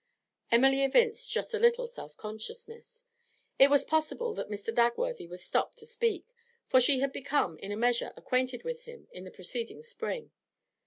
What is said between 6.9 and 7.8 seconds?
had become, in a